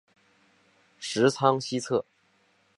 [0.97, 2.03] 十仓西侧。